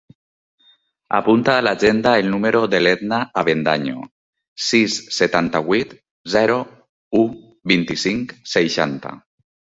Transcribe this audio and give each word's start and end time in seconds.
Apunta 1.17 1.51
a 1.55 1.65
l'agenda 1.65 2.13
el 2.21 2.29
número 2.35 2.61
de 2.71 2.79
l'Edna 2.85 3.19
Avendaño: 3.41 4.01
sis, 4.69 4.97
setanta-vuit, 5.19 5.93
zero, 6.39 6.59
u, 7.23 7.25
vint-i-cinc, 7.75 8.35
seixanta. 8.57 9.15